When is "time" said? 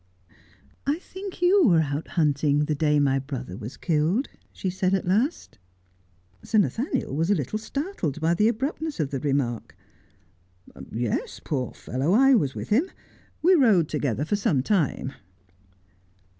14.63-15.13